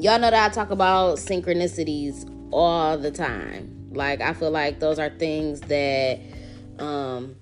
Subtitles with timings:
[0.00, 3.74] y'all know that I talk about synchronicities all the time.
[3.90, 6.20] Like, I feel like those are things that
[6.78, 7.34] um,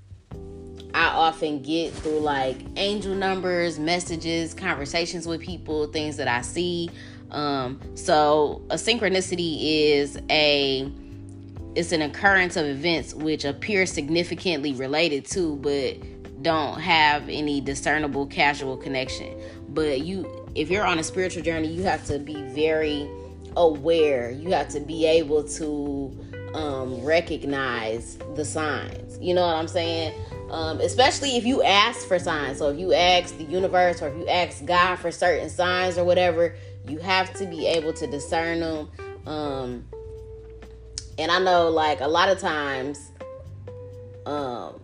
[0.94, 6.88] I often get through like angel numbers, messages, conversations with people, things that I see.
[7.30, 9.58] Um, so a synchronicity
[9.92, 10.90] is a
[11.74, 15.98] it's an occurrence of events which appear significantly related to but
[16.42, 19.38] don't have any discernible casual connection.
[19.68, 23.08] But you if you're on a spiritual journey, you have to be very
[23.56, 24.30] aware.
[24.30, 26.18] You have to be able to
[26.54, 29.18] um, recognize the signs.
[29.20, 30.14] You know what I'm saying?
[30.50, 32.58] Um, especially if you ask for signs.
[32.58, 36.04] So if you ask the universe or if you ask God for certain signs or
[36.04, 36.54] whatever,
[36.88, 38.90] you have to be able to discern them.
[39.26, 39.84] Um,
[41.18, 43.10] and I know, like a lot of times,
[44.24, 44.80] um,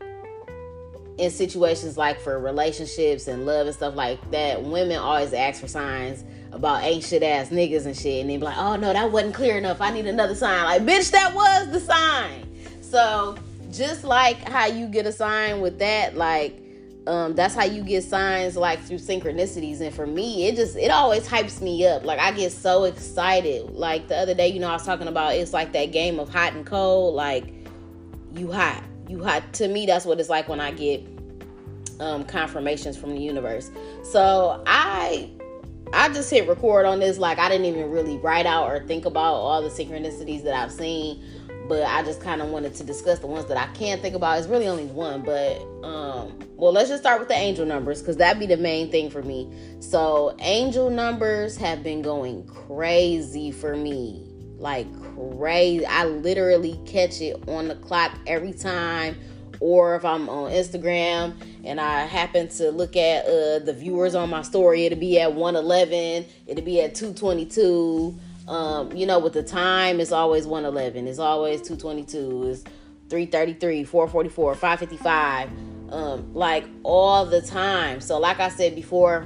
[1.22, 5.68] in situations like for relationships and love and stuff like that, women always ask for
[5.68, 9.32] signs about ancient ass niggas and shit, and they be like, "Oh no, that wasn't
[9.32, 9.80] clear enough.
[9.80, 12.48] I need another sign." Like, bitch, that was the sign.
[12.80, 13.36] So
[13.70, 16.60] just like how you get a sign with that, like
[17.06, 19.80] um, that's how you get signs like through synchronicities.
[19.80, 22.04] And for me, it just it always hypes me up.
[22.04, 23.70] Like I get so excited.
[23.70, 26.28] Like the other day, you know, I was talking about it's like that game of
[26.28, 27.14] hot and cold.
[27.14, 27.54] Like
[28.34, 29.52] you hot, you hot.
[29.54, 31.11] To me, that's what it's like when I get
[32.02, 33.70] um, confirmations from the universe.
[34.02, 35.30] So I
[35.94, 39.04] I just hit record on this like I didn't even really write out or think
[39.04, 41.22] about all the synchronicities that I've seen
[41.68, 44.38] but I just kind of wanted to discuss the ones that I can think about.
[44.38, 48.16] It's really only one, but um, well, let's just start with the angel numbers because
[48.16, 49.50] that'd be the main thing for me.
[49.80, 55.86] So, angel numbers have been going crazy for me, like crazy.
[55.86, 59.16] I literally catch it on the clock every time,
[59.62, 61.34] or if I'm on Instagram
[61.64, 65.32] and I happen to look at uh, the viewers on my story, it'll be at
[65.32, 68.18] 111, it'll be at 222
[68.48, 71.06] um, you know, with the time, it's always 111.
[71.06, 72.48] It's always 222.
[72.48, 72.62] It's
[73.08, 75.50] 333, 444, 555.
[75.92, 78.00] Um, like all the time.
[78.00, 79.22] So, like I said before,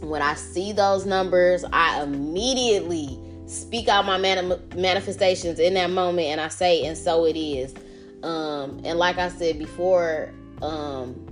[0.00, 6.40] when I see those numbers, I immediately speak out my manifestations in that moment and
[6.40, 7.74] I say, and so it is.
[8.22, 11.26] Um, and like I said before, um,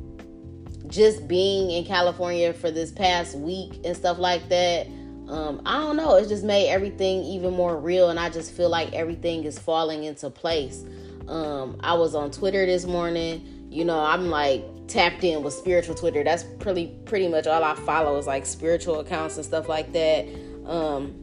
[0.88, 4.88] just being in California for this past week and stuff like that
[5.30, 6.16] um, I don't know.
[6.16, 10.02] It just made everything even more real, and I just feel like everything is falling
[10.02, 10.84] into place.
[11.28, 13.68] Um, I was on Twitter this morning.
[13.70, 16.24] You know, I'm like tapped in with spiritual Twitter.
[16.24, 20.26] That's pretty pretty much all I follow is like spiritual accounts and stuff like that.
[20.66, 21.14] Um,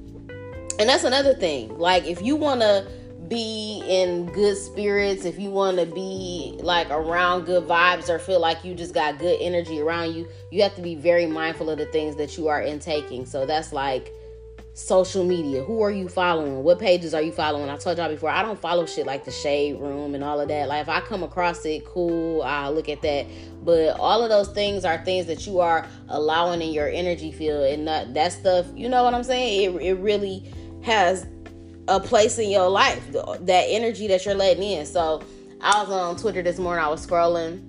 [0.80, 1.78] and that's another thing.
[1.78, 2.90] Like, if you want to
[3.28, 8.40] be in good spirits, if you want to be like around good vibes or feel
[8.40, 11.78] like you just got good energy around you, you have to be very mindful of
[11.78, 13.26] the things that you are intaking.
[13.26, 14.14] So that's like
[14.74, 15.64] social media.
[15.64, 16.64] Who are you following?
[16.64, 17.68] What pages are you following?
[17.68, 20.48] I told y'all before, I don't follow shit like the shade room and all of
[20.50, 20.68] that.
[20.68, 23.26] Like if I come across it, cool, I'll look at that.
[23.64, 27.66] But all of those things are things that you are allowing in your energy field
[27.66, 29.76] and that, that stuff, you know what I'm saying?
[29.76, 30.44] It, it really
[30.84, 31.26] has
[31.88, 34.86] a place in your life, that energy that you're letting in.
[34.86, 35.24] So
[35.62, 37.64] I was on Twitter this morning, I was scrolling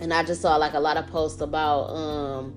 [0.00, 2.54] and I just saw like a lot of posts about um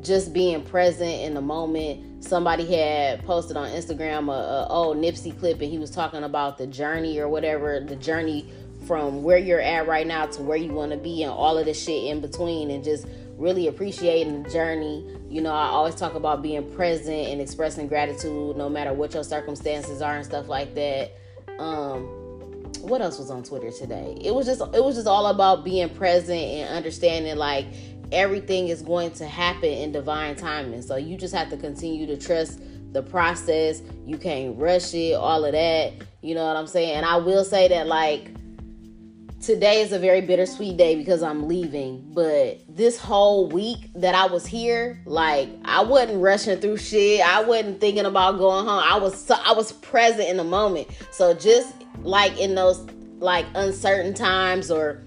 [0.00, 2.22] just being present in the moment.
[2.22, 6.58] Somebody had posted on Instagram a, a old Nipsey clip and he was talking about
[6.58, 8.50] the journey or whatever, the journey
[8.86, 11.64] from where you're at right now to where you want to be and all of
[11.64, 15.04] the shit in between and just really appreciating the journey.
[15.28, 19.24] You know, I always talk about being present and expressing gratitude no matter what your
[19.24, 21.12] circumstances are and stuff like that.
[21.58, 22.20] Um
[22.80, 24.16] what else was on Twitter today?
[24.20, 27.66] It was just it was just all about being present and understanding like
[28.12, 30.82] everything is going to happen in divine timing.
[30.82, 32.60] So you just have to continue to trust
[32.92, 33.82] the process.
[34.06, 35.92] You can't rush it, all of that.
[36.22, 36.92] You know what I'm saying?
[36.92, 38.30] And I will say that like
[39.44, 42.10] today is a very bittersweet day because I'm leaving.
[42.14, 47.20] But this whole week that I was here, like I wasn't rushing through shit.
[47.20, 48.82] I wasn't thinking about going home.
[48.82, 50.88] I was so, I was present in the moment.
[51.10, 52.86] So just like in those
[53.18, 55.02] like uncertain times or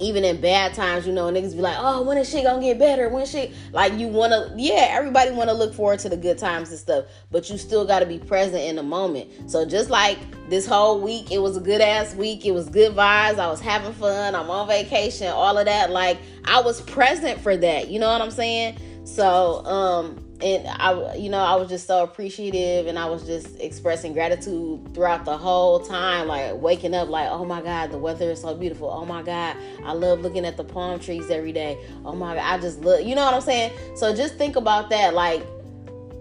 [0.00, 2.78] even in bad times, you know, niggas be like, oh, when is shit gonna get
[2.78, 3.08] better?
[3.08, 6.78] When shit like you wanna yeah, everybody wanna look forward to the good times and
[6.78, 9.50] stuff, but you still gotta be present in the moment.
[9.50, 10.18] So just like
[10.50, 13.60] this whole week, it was a good ass week, it was good vibes, I was
[13.60, 15.90] having fun, I'm on vacation, all of that.
[15.90, 18.78] Like I was present for that, you know what I'm saying?
[19.04, 23.58] So um and I, you know, I was just so appreciative, and I was just
[23.58, 26.28] expressing gratitude throughout the whole time.
[26.28, 28.90] Like waking up, like, oh my God, the weather is so beautiful.
[28.90, 31.78] Oh my God, I love looking at the palm trees every day.
[32.04, 33.04] Oh my God, I just look.
[33.04, 33.72] You know what I'm saying?
[33.96, 35.14] So just think about that.
[35.14, 35.46] Like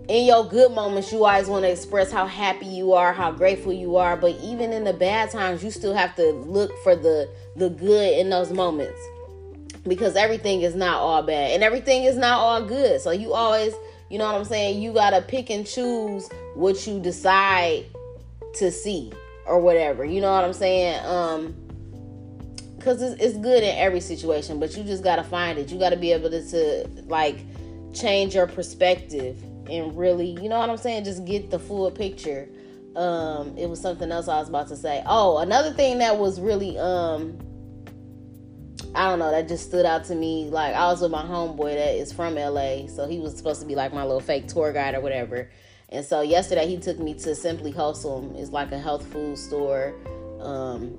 [0.07, 3.73] in your good moments, you always want to express how happy you are, how grateful
[3.73, 4.15] you are.
[4.15, 8.17] But even in the bad times, you still have to look for the the good
[8.17, 8.99] in those moments
[9.87, 13.01] because everything is not all bad and everything is not all good.
[13.01, 13.73] So you always
[14.09, 14.81] you know what I'm saying?
[14.81, 17.85] You got to pick and choose what you decide
[18.55, 19.11] to see
[19.45, 20.05] or whatever.
[20.05, 21.03] You know what I'm saying?
[21.05, 21.55] Um
[22.79, 25.71] cuz it's, it's good in every situation, but you just got to find it.
[25.71, 27.39] You got to be able to, to like
[27.93, 31.05] change your perspective and really, you know what I'm saying?
[31.05, 32.47] Just get the full picture.
[32.95, 35.03] Um it was something else I was about to say.
[35.05, 37.37] Oh, another thing that was really um
[38.95, 40.49] I don't know, that just stood out to me.
[40.49, 43.67] Like I was with my homeboy that is from LA, so he was supposed to
[43.67, 45.49] be like my little fake tour guide or whatever.
[45.89, 48.35] And so yesterday he took me to Simply Wholesome.
[48.35, 49.93] It's like a health food store.
[50.39, 50.97] Um,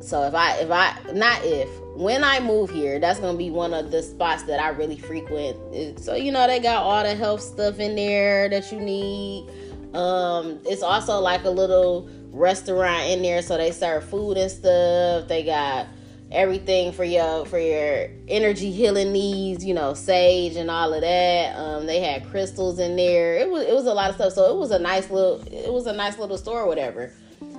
[0.00, 3.72] so if I if I not if when I move here, that's gonna be one
[3.72, 5.98] of the spots that I really frequent.
[6.00, 9.50] So you know they got all the health stuff in there that you need.
[9.94, 15.26] Um, it's also like a little restaurant in there, so they serve food and stuff.
[15.26, 15.86] They got
[16.32, 21.56] everything for your for your energy healing needs you know sage and all of that.
[21.56, 23.36] Um they had crystals in there.
[23.36, 24.32] It was it was a lot of stuff.
[24.32, 27.12] So it was a nice little it was a nice little store or whatever.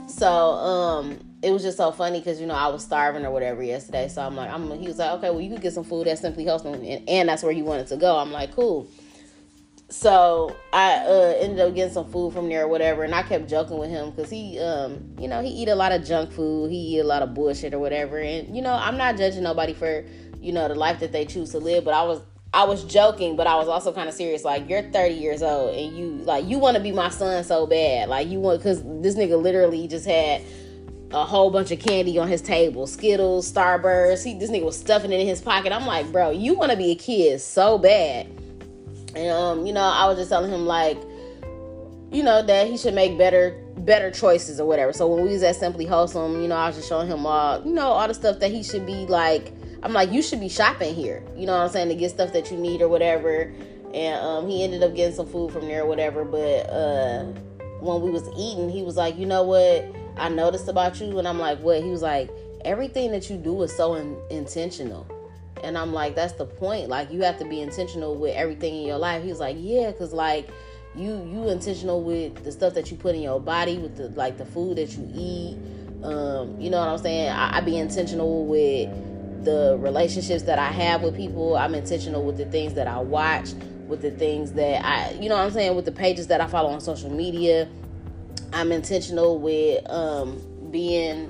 [0.07, 3.63] So um it was just so funny because you know I was starving or whatever
[3.63, 4.09] yesterday.
[4.09, 6.19] So I'm like I'm he was like okay well you could get some food at
[6.19, 8.17] Simply Wholesome and, and that's where you wanted to go.
[8.17, 8.89] I'm like cool
[9.89, 13.47] so I uh, ended up getting some food from there or whatever, and I kept
[13.47, 16.71] joking with him because he, um, you know, he eat a lot of junk food,
[16.71, 19.73] he eat a lot of bullshit or whatever, and you know, I'm not judging nobody
[19.73, 20.05] for
[20.41, 22.21] you know the life that they choose to live, but I was
[22.53, 24.43] I was joking, but I was also kind of serious.
[24.43, 27.65] Like you're 30 years old and you like you want to be my son so
[27.65, 30.41] bad, like you want because this nigga literally just had
[31.11, 34.25] a whole bunch of candy on his table, Skittles, Starburst.
[34.25, 35.71] He this nigga was stuffing it in his pocket.
[35.71, 38.27] I'm like, bro, you want to be a kid so bad
[39.17, 40.97] and um, you know, I was just telling him like,
[42.11, 44.93] you know, that he should make better better choices or whatever.
[44.93, 47.63] So when we was at Simply Wholesome, you know, I was just showing him all,
[47.65, 49.53] you know, all the stuff that he should be like.
[49.83, 51.23] I'm like, you should be shopping here.
[51.35, 53.53] You know what I'm saying to get stuff that you need or whatever.
[53.93, 56.25] And um, he ended up getting some food from there or whatever.
[56.25, 57.25] But uh,
[57.79, 59.85] when we was eating, he was like, you know what?
[60.17, 61.83] I noticed about you, and I'm like, what?
[61.83, 62.31] He was like,
[62.65, 65.07] everything that you do is so in- intentional.
[65.63, 66.89] And I'm like, that's the point.
[66.89, 69.23] Like you have to be intentional with everything in your life.
[69.23, 70.49] He's like, yeah, cause like
[70.95, 74.37] you you intentional with the stuff that you put in your body, with the like
[74.37, 75.57] the food that you eat.
[76.03, 77.29] Um, you know what I'm saying?
[77.29, 78.89] I, I be intentional with
[79.43, 81.55] the relationships that I have with people.
[81.55, 83.51] I'm intentional with the things that I watch,
[83.87, 86.47] with the things that I, you know what I'm saying, with the pages that I
[86.47, 87.67] follow on social media.
[88.53, 91.29] I'm intentional with um, being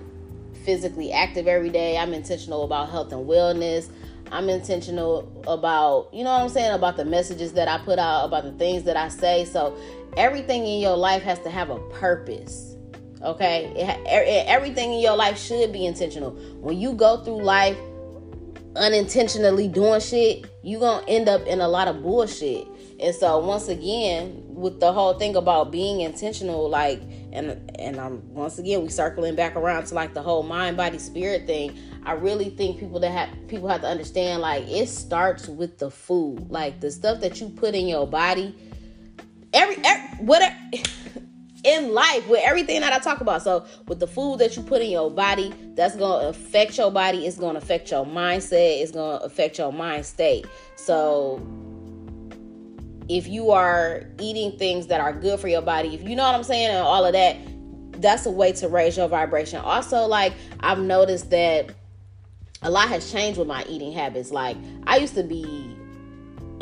[0.65, 1.98] physically active every day.
[1.98, 3.89] I'm intentional about health and wellness.
[4.31, 8.25] I'm intentional about, you know what I'm saying, about the messages that I put out,
[8.25, 9.46] about the things that I say.
[9.46, 9.77] So
[10.15, 12.75] everything in your life has to have a purpose.
[13.22, 13.72] Okay?
[13.75, 16.31] It, everything in your life should be intentional.
[16.60, 17.77] When you go through life
[18.75, 22.67] unintentionally doing shit, you're going to end up in a lot of bullshit.
[23.00, 27.00] And so once again, with the whole thing about being intentional, like
[27.31, 30.98] and and I'm once again we circling back around to like the whole mind, body,
[30.98, 31.77] spirit thing.
[32.07, 35.91] I really think people that have people have to understand like it starts with the
[35.91, 36.49] food.
[36.49, 38.55] Like the stuff that you put in your body.
[39.53, 40.25] Every, every
[41.65, 43.41] in life with everything that I talk about.
[43.41, 47.25] So with the food that you put in your body, that's gonna affect your body.
[47.25, 48.81] It's gonna affect your mindset.
[48.81, 50.45] It's gonna affect your mind state.
[50.77, 51.45] So
[53.09, 56.35] if you are eating things that are good for your body, if you know what
[56.35, 57.35] I'm saying, and all of that,
[58.01, 59.59] that's a way to raise your vibration.
[59.59, 61.71] Also, like I've noticed that
[62.61, 64.31] a lot has changed with my eating habits.
[64.31, 65.75] Like I used to be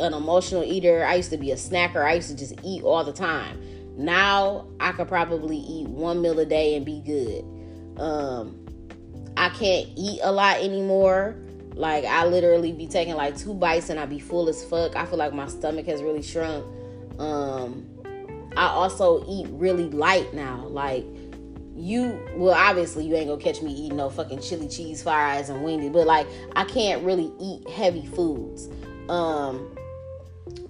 [0.00, 3.04] an emotional eater, I used to be a snacker, I used to just eat all
[3.04, 3.60] the time.
[3.96, 7.44] Now I could probably eat one meal a day and be good.
[8.00, 8.66] Um,
[9.36, 11.36] I can't eat a lot anymore.
[11.74, 14.96] Like I literally be taking like two bites and I be full as fuck.
[14.96, 16.64] I feel like my stomach has really shrunk.
[17.18, 17.86] Um
[18.56, 20.66] I also eat really light now.
[20.68, 21.04] Like
[21.76, 25.62] you well obviously you ain't gonna catch me eating no fucking chili cheese fries and
[25.62, 28.68] windy, but like I can't really eat heavy foods.
[29.08, 29.76] Um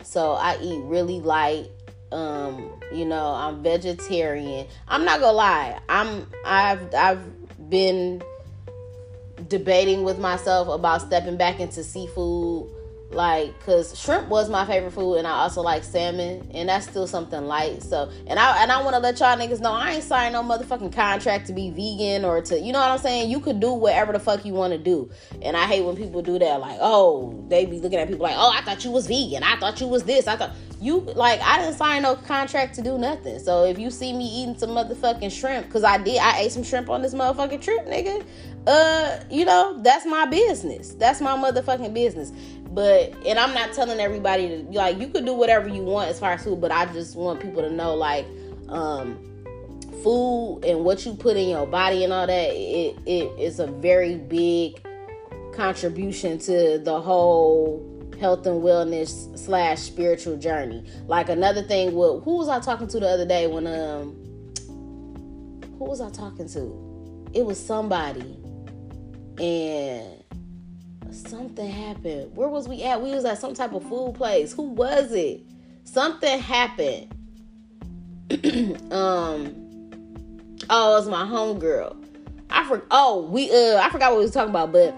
[0.02, 1.70] so I eat really light.
[2.12, 4.66] Um, you know, I'm vegetarian.
[4.86, 5.80] I'm not gonna lie.
[5.88, 8.22] I'm I've I've been
[9.48, 12.70] debating with myself about stepping back into seafood
[13.10, 17.06] like because shrimp was my favorite food and i also like salmon and that's still
[17.06, 18.10] something light so.
[18.26, 20.92] And i and i want to let y'all niggas know i ain't signing no motherfucking
[20.92, 23.30] contract to be vegan or to you know what i'm saying?
[23.30, 25.08] You could do whatever the fuck you want to do.
[25.40, 28.36] And i hate when people do that like oh they be looking at people like
[28.36, 31.40] oh i thought you was vegan i thought you was this i thought you like
[31.40, 33.38] i didn't sign no contract to do nothing.
[33.38, 36.64] So if you see me eating some motherfucking shrimp because i did i ate some
[36.64, 38.24] shrimp on this motherfucking trip nigga
[38.66, 40.94] uh you know that's my business.
[40.94, 42.32] That's my motherfucking business
[42.76, 46.20] but and I'm not telling everybody to like you could do whatever you want as
[46.20, 48.26] far as food, but I just want people to know like
[48.68, 49.18] um
[50.02, 53.66] food and what you put in your body and all that it it is a
[53.66, 54.78] very big
[55.54, 57.82] contribution to the whole
[58.20, 60.84] health and wellness slash spiritual journey.
[61.06, 64.14] Like another thing, what who was I talking to the other day when um
[65.78, 67.30] who was I talking to?
[67.32, 68.36] It was somebody
[69.38, 70.15] and
[71.12, 72.34] something happened.
[72.36, 73.00] Where was we at?
[73.00, 74.52] We was at some type of food place.
[74.52, 75.42] Who was it?
[75.84, 77.08] Something happened.
[78.92, 79.54] um
[80.68, 81.96] oh, it was my homegirl.
[82.50, 84.96] I for oh we uh I forgot what we was talking about, but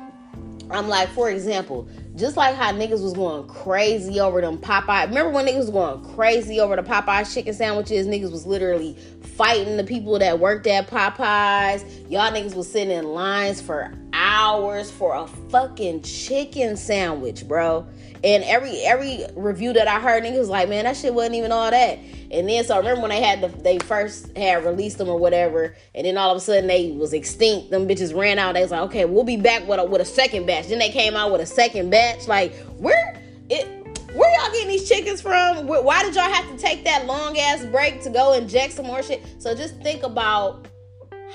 [0.71, 5.09] I'm like, for example, just like how niggas was going crazy over them Popeye.
[5.09, 8.07] Remember when niggas was going crazy over the Popeye chicken sandwiches?
[8.07, 8.97] Niggas was literally
[9.37, 12.11] fighting the people that worked at Popeyes.
[12.11, 13.93] Y'all niggas was sitting in lines for
[14.39, 17.85] hours for a fucking chicken sandwich, bro.
[18.23, 21.51] And every every review that I heard, niggas was like, man, that shit wasn't even
[21.51, 21.99] all that.
[22.31, 25.19] And then so I remember when they had the they first had released them or
[25.19, 27.71] whatever, and then all of a sudden they was extinct.
[27.71, 28.55] Them bitches ran out.
[28.55, 30.69] They was like, okay, we'll be back with a with a second batch.
[30.69, 32.29] Then they came out with a second batch.
[32.29, 33.67] Like where it
[34.15, 35.67] where y'all getting these chickens from?
[35.67, 39.03] Why did y'all have to take that long ass break to go inject some more
[39.03, 39.25] shit?
[39.39, 40.69] So just think about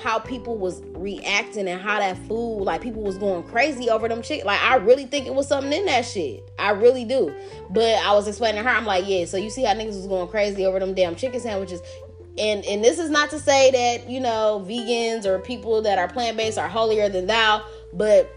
[0.00, 4.22] how people was reacting and how that food, like people was going crazy over them
[4.22, 4.46] chicken.
[4.46, 6.48] Like I really think it was something in that shit.
[6.58, 7.34] I really do.
[7.70, 9.24] But I was explaining to her, I'm like, yeah.
[9.24, 11.80] So you see how niggas was going crazy over them damn chicken sandwiches.
[12.36, 16.08] And and this is not to say that you know vegans or people that are
[16.08, 18.28] plant based are holier than thou, but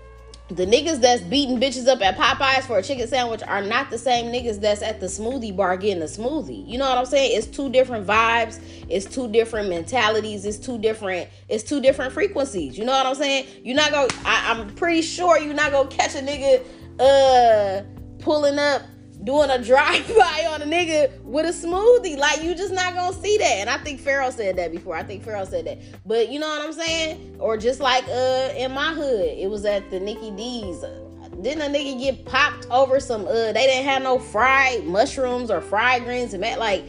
[0.50, 3.98] the niggas that's beating bitches up at Popeyes for a chicken sandwich are not the
[3.98, 6.66] same niggas that's at the smoothie bar getting a smoothie.
[6.68, 7.38] You know what I'm saying?
[7.38, 12.78] It's two different vibes, it's two different mentalities, it's two different, it's two different frequencies.
[12.78, 13.46] You know what I'm saying?
[13.64, 16.64] You're not gonna I, I'm pretty sure you're not gonna catch a nigga
[17.00, 17.84] uh
[18.20, 18.84] pulling up
[19.28, 22.18] doing a drive-by on a nigga with a smoothie.
[22.18, 23.58] Like you just not gonna see that.
[23.60, 24.96] And I think Pharaoh said that before.
[24.96, 25.80] I think Pharaoh said that.
[26.06, 27.36] But you know what I'm saying?
[27.40, 30.84] Or just like uh in my hood, it was at the Nikki D's.
[31.42, 35.62] Didn't a nigga get popped over some uh they didn't have no fried mushrooms or
[35.62, 36.84] fried greens and that like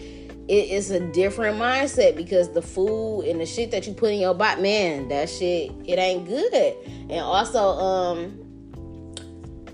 [0.48, 4.18] it is a different mindset because the food and the shit that you put in
[4.18, 6.74] your body, man, that shit it ain't good.
[7.10, 8.47] And also, um,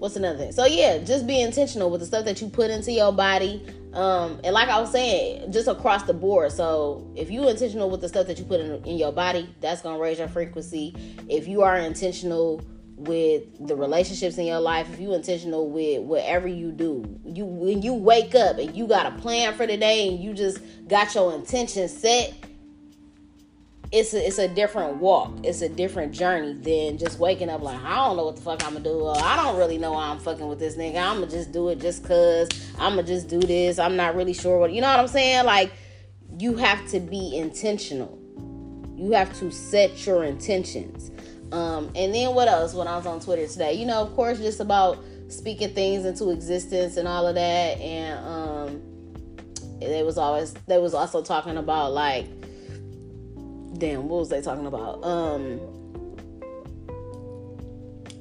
[0.04, 0.52] what's another thing?
[0.52, 3.64] So yeah, just be intentional with the stuff that you put into your body.
[3.94, 6.52] Um, and like I was saying, just across the board.
[6.52, 9.80] So if you intentional with the stuff that you put in, in your body, that's
[9.80, 10.94] gonna raise your frequency.
[11.30, 12.62] If you are intentional
[12.96, 17.80] with the relationships in your life, if you intentional with whatever you do, you when
[17.80, 21.14] you wake up and you got a plan for the day and you just got
[21.14, 22.34] your intention set
[23.94, 25.32] it's a, it's a different walk.
[25.44, 28.64] It's a different journey than just waking up like I don't know what the fuck
[28.66, 29.06] I'm gonna do.
[29.06, 30.96] I don't really know why I'm fucking with this nigga.
[30.96, 33.78] I'm gonna just do it just cause I'm gonna just do this.
[33.78, 35.46] I'm not really sure what you know what I'm saying.
[35.46, 35.72] Like
[36.40, 38.18] you have to be intentional.
[38.96, 41.12] You have to set your intentions.
[41.52, 42.74] Um, and then what else?
[42.74, 46.30] When I was on Twitter today, you know, of course, just about speaking things into
[46.30, 47.78] existence and all of that.
[47.78, 48.82] And um,
[49.78, 52.26] they was always they was also talking about like
[53.84, 55.04] damn, what was they talking about?
[55.04, 55.60] Um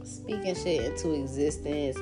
[0.04, 1.98] speaking shit into existence.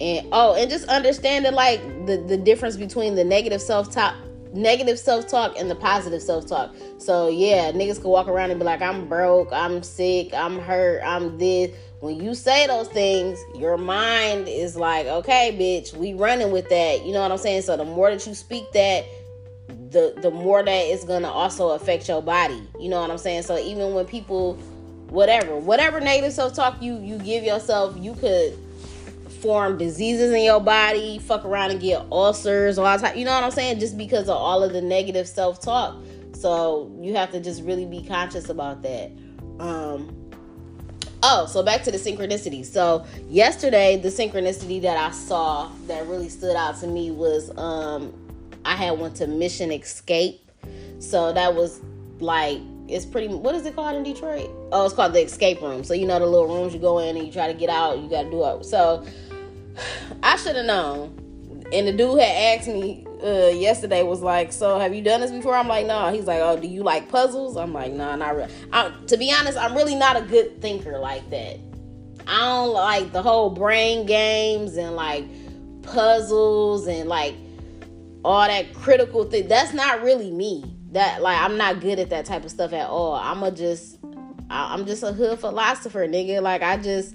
[0.00, 4.14] And oh, and just understanding like the, the difference between the negative self-talk
[4.54, 6.74] negative self-talk and the positive self-talk.
[6.96, 11.02] So yeah, niggas could walk around and be like, I'm broke, I'm sick, I'm hurt,
[11.04, 11.70] I'm this.
[12.00, 17.04] When you say those things, your mind is like, okay, bitch, we running with that.
[17.04, 17.62] You know what I'm saying?
[17.62, 19.04] So the more that you speak that,
[19.90, 22.62] the the more that is gonna also affect your body.
[22.78, 23.42] You know what I'm saying?
[23.42, 24.54] So even when people
[25.08, 28.58] whatever, whatever negative self talk you you give yourself, you could
[29.40, 33.16] form diseases in your body, fuck around and get ulcers, all time.
[33.16, 33.78] You know what I'm saying?
[33.78, 35.96] Just because of all of the negative self talk.
[36.32, 39.10] So you have to just really be conscious about that.
[39.58, 40.30] Um,
[41.22, 42.64] oh, so back to the synchronicity.
[42.64, 48.12] So yesterday, the synchronicity that I saw that really stood out to me was um,
[48.68, 50.40] I had went to Mission Escape.
[50.98, 51.80] So that was
[52.20, 54.50] like it's pretty what is it called in Detroit?
[54.72, 55.84] Oh, it's called the escape room.
[55.84, 57.98] So you know the little rooms you go in and you try to get out,
[57.98, 58.64] you gotta do it.
[58.66, 59.06] So
[60.22, 61.14] I should have known.
[61.72, 65.30] And the dude had asked me uh, yesterday was like, "So have you done this
[65.30, 68.16] before?" I'm like, "No." He's like, "Oh, do you like puzzles?" I'm like, "No, nah,
[68.16, 68.52] not really."
[69.06, 71.58] To be honest, I'm really not a good thinker like that.
[72.26, 75.24] I don't like the whole brain games and like
[75.82, 77.34] puzzles and like
[78.24, 79.48] all that critical thing.
[79.48, 80.64] That's not really me.
[80.92, 83.14] That like I'm not good at that type of stuff at all.
[83.14, 83.98] I'm a just
[84.50, 86.40] I'm just a hood philosopher, nigga.
[86.40, 87.14] Like I just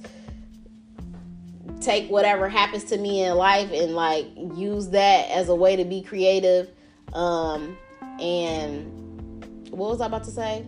[1.81, 5.85] take whatever happens to me in life and like use that as a way to
[5.85, 6.69] be creative.
[7.13, 7.77] Um,
[8.19, 10.65] and what was I about to say?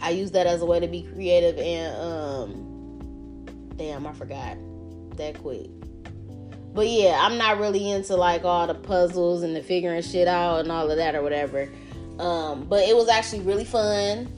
[0.00, 4.56] I use that as a way to be creative and um, damn, I forgot
[5.16, 5.70] that quick.
[6.76, 10.60] But yeah, I'm not really into like all the puzzles and the figuring shit out
[10.60, 11.70] and all of that or whatever.
[12.18, 14.30] Um, but it was actually really fun.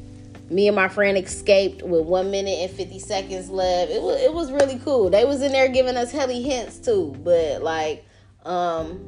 [0.48, 3.90] Me and my friend escaped with one minute and 50 seconds left.
[3.90, 5.10] It was it was really cool.
[5.10, 7.16] They was in there giving us helly hints too.
[7.24, 8.06] But like
[8.44, 9.00] um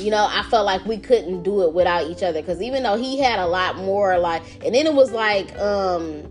[0.00, 2.96] you know i felt like we couldn't do it without each other because even though
[2.96, 6.22] he had a lot more like and then it was like um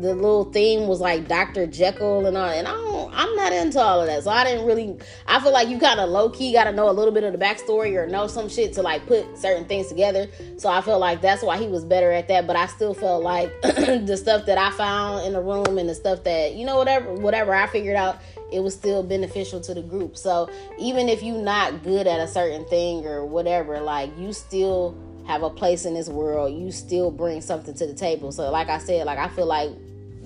[0.00, 1.66] the little theme was like Dr.
[1.66, 4.24] Jekyll and all, and I don't, I'm not into all of that.
[4.24, 4.96] So I didn't really.
[5.26, 7.32] I feel like you kind of low key got to know a little bit of
[7.32, 10.28] the backstory or know some shit to like put certain things together.
[10.56, 12.46] So I feel like that's why he was better at that.
[12.46, 15.94] But I still felt like the stuff that I found in the room and the
[15.94, 18.20] stuff that you know whatever whatever I figured out,
[18.52, 20.16] it was still beneficial to the group.
[20.16, 24.96] So even if you're not good at a certain thing or whatever, like you still
[25.26, 28.30] have a place in this world, you still bring something to the table.
[28.32, 29.70] So, like I said, like I feel like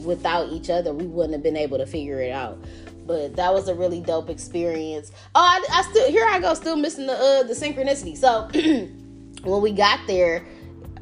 [0.04, 2.58] without each other, we wouldn't have been able to figure it out.
[3.06, 5.11] But that was a really dope experience.
[5.34, 8.16] Oh, I, I still here I go, still missing the uh, the synchronicity.
[8.16, 8.48] So
[9.42, 10.44] when we got there,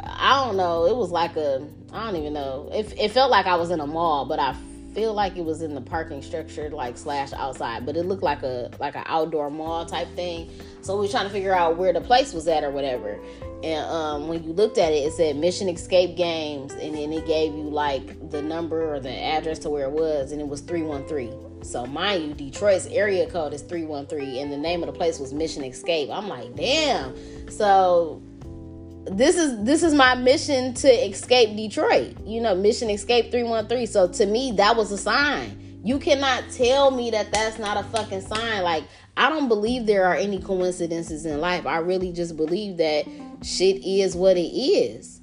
[0.01, 0.87] I don't know.
[0.87, 2.71] It was like a I don't even know.
[2.73, 4.55] It, it felt like I was in a mall, but I
[4.97, 7.85] feel like it was in the parking structure, like slash outside.
[7.85, 10.51] But it looked like a like an outdoor mall type thing.
[10.81, 13.21] So we were trying to figure out where the place was at or whatever.
[13.63, 17.27] And um, when you looked at it, it said Mission Escape Games, and then it
[17.27, 20.63] gave you like the number or the address to where it was, and it was
[20.63, 21.65] 313.
[21.65, 25.33] So, mind you, Detroit's area code is 313, and the name of the place was
[25.33, 26.11] Mission Escape.
[26.11, 27.15] I'm like, damn.
[27.51, 28.23] So,
[29.11, 32.17] this is this is my mission to escape Detroit.
[32.25, 33.87] You know, Mission Escape 313.
[33.87, 35.81] So to me, that was a sign.
[35.85, 38.63] You cannot tell me that that's not a fucking sign.
[38.63, 38.85] Like
[39.17, 41.67] I don't believe there are any coincidences in life.
[41.67, 43.07] I really just believe that
[43.43, 45.21] shit is what it is.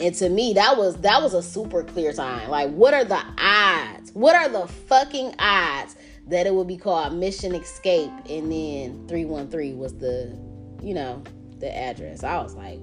[0.00, 2.48] And to me, that was that was a super clear sign.
[2.50, 4.12] Like, what are the odds?
[4.12, 5.96] What are the fucking odds
[6.28, 10.36] that it would be called Mission Escape and then 313 was the,
[10.82, 11.22] you know,
[11.60, 12.22] the address.
[12.24, 12.80] I was like,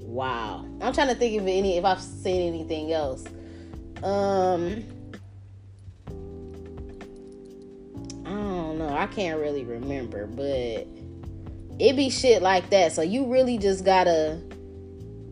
[0.00, 0.66] wow.
[0.80, 3.24] I'm trying to think of any if I've seen anything else.
[4.02, 4.84] Um
[8.24, 8.88] I don't know.
[8.88, 10.86] I can't really remember, but
[11.78, 12.92] it be shit like that.
[12.92, 14.40] So you really just gotta,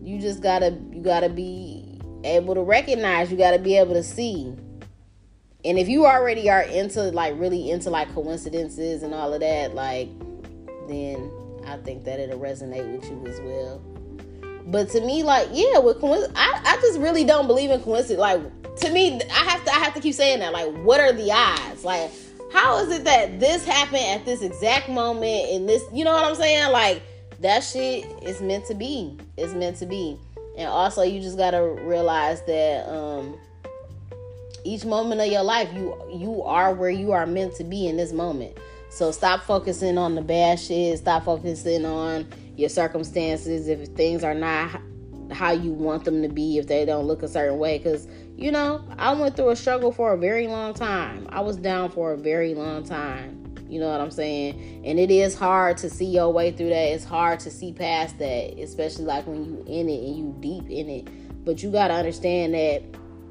[0.03, 3.31] you just gotta, you gotta be able to recognize.
[3.31, 4.55] You gotta be able to see.
[5.65, 9.75] And if you already are into like really into like coincidences and all of that,
[9.75, 10.09] like
[10.89, 11.31] then
[11.71, 13.81] I think that it'll resonate with you as well.
[14.67, 18.21] But to me, like yeah, with coincidence, I, I just really don't believe in coincidence.
[18.21, 20.53] Like to me, I have to I have to keep saying that.
[20.53, 21.85] Like, what are the odds?
[21.85, 22.11] Like
[22.51, 26.25] how is it that this happened at this exact moment in this you know what
[26.25, 27.03] i'm saying like
[27.39, 30.19] that shit is meant to be it's meant to be
[30.57, 33.39] and also you just gotta realize that um
[34.65, 37.97] each moment of your life you you are where you are meant to be in
[37.97, 38.57] this moment
[38.91, 42.27] so stop focusing on the bad shit stop focusing on
[42.57, 44.81] your circumstances if things are not
[45.33, 48.09] how you want them to be if they don't look a certain way because
[48.41, 51.27] you know, I went through a struggle for a very long time.
[51.29, 53.55] I was down for a very long time.
[53.69, 54.83] You know what I'm saying?
[54.85, 56.89] And it is hard to see your way through that.
[56.89, 60.71] It's hard to see past that, especially like when you in it and you deep
[60.71, 61.45] in it.
[61.45, 62.83] But you got to understand that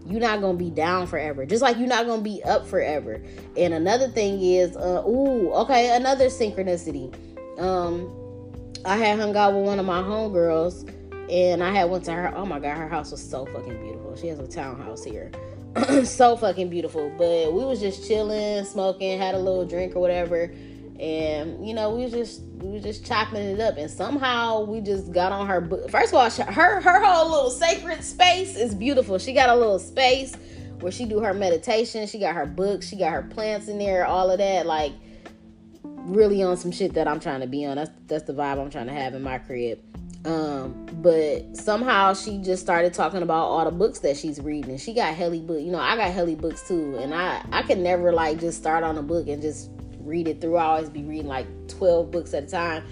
[0.09, 3.21] you're not gonna be down forever just like you're not gonna be up forever
[3.57, 7.13] and another thing is uh ooh okay another synchronicity
[7.59, 8.09] um
[8.85, 10.89] i had hung out with one of my homegirls
[11.29, 12.33] and I had went to her.
[12.35, 14.15] Oh my god, her house was so fucking beautiful.
[14.15, 15.31] She has a townhouse here,
[16.03, 17.09] so fucking beautiful.
[17.17, 20.51] But we was just chilling, smoking, had a little drink or whatever,
[20.99, 25.11] and you know we just we was just chopping it up, and somehow we just
[25.13, 25.61] got on her.
[25.61, 25.89] book.
[25.89, 29.17] First of all, her her whole little sacred space is beautiful.
[29.17, 30.35] She got a little space
[30.81, 32.05] where she do her meditation.
[32.07, 32.87] She got her books.
[32.87, 34.05] She got her plants in there.
[34.05, 34.91] All of that, like
[35.83, 37.77] really on some shit that I'm trying to be on.
[37.77, 39.79] That's that's the vibe I'm trying to have in my crib.
[40.25, 44.71] Um, but somehow she just started talking about all the books that she's reading.
[44.71, 45.61] And she got helly book.
[45.61, 48.83] You know, I got helly books too, and I I could never like just start
[48.83, 49.69] on a book and just
[50.09, 50.57] read it through.
[50.57, 52.83] I always be reading like 12 books at a time.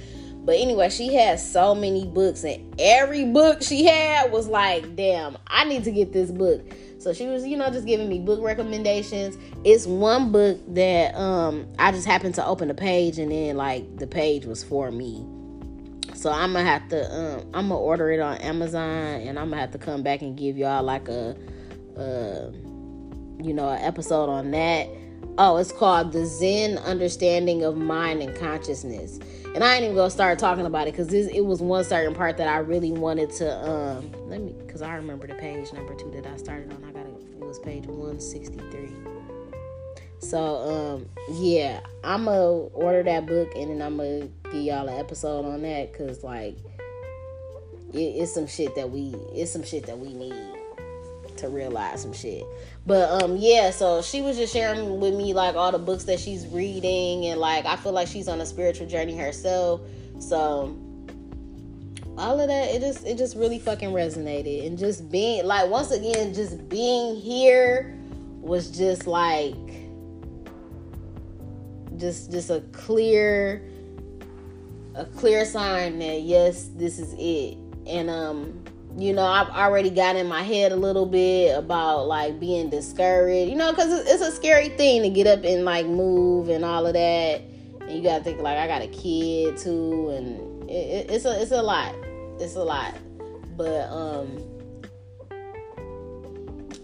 [0.45, 5.37] But anyway, she had so many books, and every book she had was like, damn,
[5.47, 6.61] I need to get this book.
[6.99, 9.37] So she was, you know, just giving me book recommendations.
[9.63, 13.97] It's one book that um I just happened to open the page and then like
[13.97, 15.25] the page was for me.
[16.15, 18.81] So I'm gonna have to um I'm gonna order it on Amazon
[19.21, 21.35] and I'm gonna have to come back and give y'all like a
[21.95, 22.51] uh
[23.43, 24.87] you know an episode on that.
[25.39, 29.19] Oh, it's called The Zen Understanding of Mind and Consciousness.
[29.53, 32.37] And I ain't even gonna start talking about it because it was one certain part
[32.37, 36.11] that I really wanted to um let me because I remember the page number two
[36.11, 36.83] that I started on.
[36.83, 38.89] I got it, was page 163.
[40.19, 42.39] So um yeah, I'ma
[42.73, 46.57] order that book and then I'ma give y'all an episode on that because like
[47.93, 50.35] it, it's some shit that we it's some shit that we need
[51.37, 52.43] to realize some shit.
[52.87, 56.21] But um yeah, so she was just sharing with me like all the books that
[56.21, 59.81] she's reading and like I feel like she's on a spiritual journey herself.
[60.19, 60.75] So
[62.17, 65.91] all of that it just it just really fucking resonated and just being like once
[65.91, 67.95] again just being here
[68.41, 69.53] was just like
[71.97, 73.61] just just a clear
[74.95, 78.63] a clear sign that yes this is it and um
[78.97, 83.49] you know i've already got in my head a little bit about like being discouraged
[83.49, 86.85] you know because it's a scary thing to get up and like move and all
[86.85, 87.41] of that
[87.81, 91.51] and you gotta think like i got a kid too and it, it's a it's
[91.51, 91.93] a lot
[92.39, 92.95] it's a lot
[93.55, 94.43] but um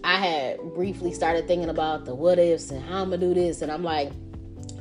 [0.04, 3.60] i had briefly started thinking about the what ifs and how i'm gonna do this
[3.60, 4.12] and i'm like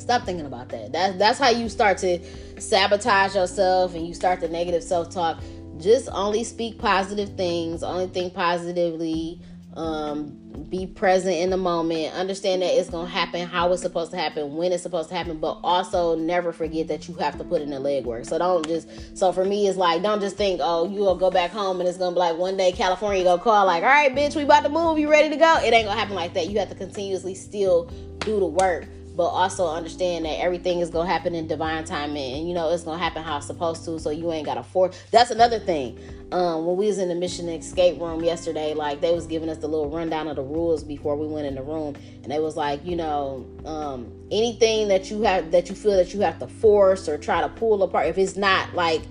[0.03, 0.91] Stop thinking about that.
[0.91, 2.19] That's that's how you start to
[2.59, 5.41] sabotage yourself and you start the negative self-talk.
[5.79, 9.41] Just only speak positive things, only think positively.
[9.75, 10.37] Um,
[10.69, 12.13] be present in the moment.
[12.13, 15.39] Understand that it's gonna happen how it's supposed to happen, when it's supposed to happen,
[15.39, 18.27] but also never forget that you have to put in the legwork.
[18.27, 21.31] So don't just so for me it's like don't just think, oh, you will go
[21.31, 24.13] back home and it's gonna be like one day California go call like, all right,
[24.13, 25.57] bitch, we about to move, you ready to go?
[25.63, 26.49] It ain't gonna happen like that.
[26.49, 27.85] You have to continuously still
[28.19, 32.47] do the work but also understand that everything is gonna happen in divine timing and
[32.47, 35.31] you know it's gonna happen how it's supposed to so you ain't gotta force that's
[35.31, 35.99] another thing.
[36.31, 39.57] Um, when we was in the mission escape room yesterday like they was giving us
[39.57, 42.57] the little rundown of the rules before we went in the room and they was
[42.57, 46.47] like you know um, anything that you have that you feel that you have to
[46.47, 49.03] force or try to pull apart if it's not like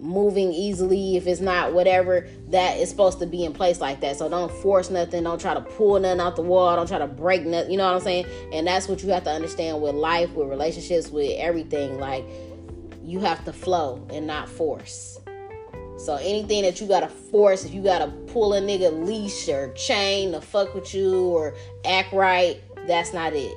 [0.00, 4.16] moving easily, if it's not whatever, that is supposed to be in place like that.
[4.16, 7.06] So don't force nothing, don't try to pull nothing out the wall, don't try to
[7.06, 8.26] break nothing, you know what I'm saying?
[8.52, 11.98] And that's what you have to understand with life, with relationships, with everything.
[11.98, 12.24] Like
[13.02, 15.18] you have to flow and not force.
[15.98, 20.30] So anything that you gotta force, if you gotta pull a nigga leash or chain
[20.32, 23.56] to fuck with you or act right, that's not it.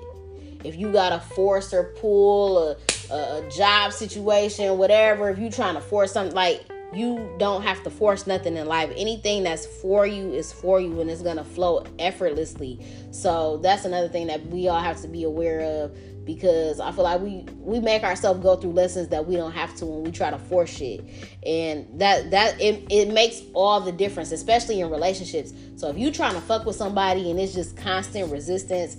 [0.64, 2.78] If you gotta force or pull or
[3.12, 7.90] a, job situation, whatever, if you're trying to force something, like you don't have to
[7.90, 8.92] force nothing in life.
[8.96, 12.86] Anything that's for you is for you and it's gonna flow effortlessly.
[13.12, 15.96] So that's another thing that we all have to be aware of
[16.26, 19.76] because I feel like we we make ourselves go through lessons that we don't have
[19.78, 21.04] to when we try to force shit.
[21.46, 25.54] And that that it, it makes all the difference, especially in relationships.
[25.78, 28.98] So if you're trying to fuck with somebody and it's just constant resistance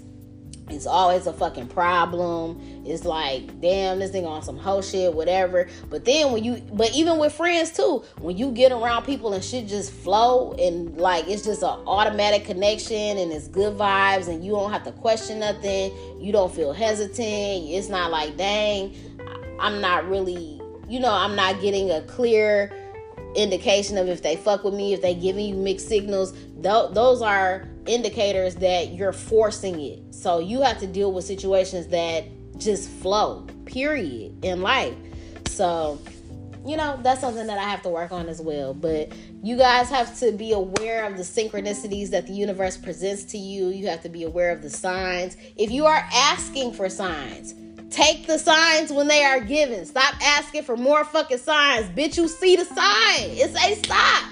[0.72, 2.60] it's always a fucking problem.
[2.84, 5.68] It's like, damn, this thing on some hoe shit, whatever.
[5.90, 9.44] But then when you, but even with friends too, when you get around people and
[9.44, 14.44] shit just flow and like it's just an automatic connection and it's good vibes and
[14.44, 15.92] you don't have to question nothing.
[16.20, 17.18] You don't feel hesitant.
[17.20, 18.94] It's not like, dang,
[19.60, 22.72] I'm not really, you know, I'm not getting a clear
[23.36, 26.32] indication of if they fuck with me, if they giving you mixed signals.
[26.62, 30.14] Th- those are indicators that you're forcing it.
[30.14, 32.24] So you have to deal with situations that
[32.58, 34.94] just flow, period, in life.
[35.48, 36.00] So,
[36.64, 38.72] you know, that's something that I have to work on as well.
[38.72, 43.38] But you guys have to be aware of the synchronicities that the universe presents to
[43.38, 43.68] you.
[43.68, 45.36] You have to be aware of the signs.
[45.56, 47.54] If you are asking for signs,
[47.90, 49.84] take the signs when they are given.
[49.84, 51.86] Stop asking for more fucking signs.
[51.90, 53.30] Bitch, you see the sign.
[53.30, 54.30] It's a stop.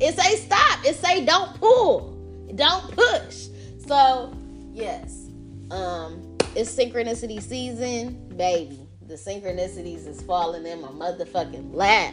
[0.00, 0.84] It say stop.
[0.84, 2.17] It say don't pull.
[2.58, 3.46] Don't push.
[3.86, 4.36] So
[4.72, 5.30] yes,
[5.70, 8.80] um, it's synchronicity season, baby.
[9.06, 12.12] The synchronicities is falling in my motherfucking lap.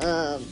[0.00, 0.44] Um,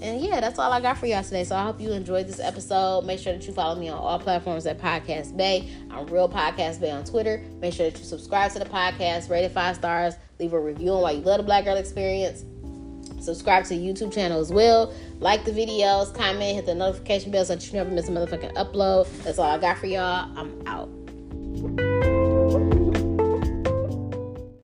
[0.00, 1.44] and yeah, that's all I got for y'all today.
[1.44, 3.04] So I hope you enjoyed this episode.
[3.04, 5.70] Make sure that you follow me on all platforms at Podcast Bay.
[5.90, 7.42] I'm Real Podcast Bay on Twitter.
[7.60, 10.90] Make sure that you subscribe to the podcast, rate it five stars, leave a review
[10.90, 12.44] on why you love the Black Girl Experience.
[13.26, 14.94] Subscribe to the YouTube channel as well.
[15.18, 18.54] Like the videos, comment, hit the notification bell so that you never miss a motherfucking
[18.54, 19.08] upload.
[19.24, 20.30] That's all I got for y'all.
[20.36, 20.88] I'm out.